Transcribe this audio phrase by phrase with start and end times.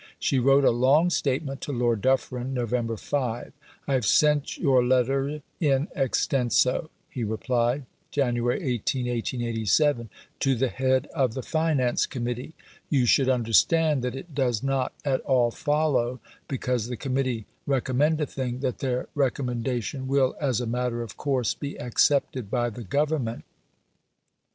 [0.17, 2.99] She wrote a long statement to Lord Dufferin (Nov.
[2.99, 3.53] 5).
[3.87, 8.35] "I have sent your letter in extenso," he replied (Jan.
[8.35, 10.09] 18, 1887),
[10.39, 12.55] "to the head of the Finance Committee.
[12.89, 18.25] You should understand that it does not at all follow, because the Committee recommend a
[18.25, 23.43] thing, that their recommendation will, as a matter of course, be accepted by the Government.